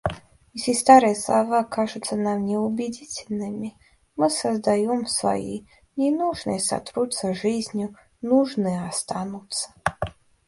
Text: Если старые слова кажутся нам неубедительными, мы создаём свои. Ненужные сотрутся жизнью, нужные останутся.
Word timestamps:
Если 0.55 0.73
старые 0.73 1.15
слова 1.15 1.63
кажутся 1.63 2.15
нам 2.15 2.43
неубедительными, 2.43 3.75
мы 4.15 4.31
создаём 4.31 5.05
свои. 5.05 5.67
Ненужные 5.95 6.59
сотрутся 6.59 7.35
жизнью, 7.35 7.95
нужные 8.23 8.83
останутся. 8.87 9.71